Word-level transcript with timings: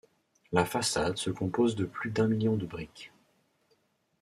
La 0.51 0.65
façade 0.65 1.17
se 1.19 1.29
compose 1.29 1.75
de 1.75 1.85
plus 1.85 2.09
d'un 2.09 2.27
million 2.27 2.55
de 2.55 2.65
briques. 2.65 3.11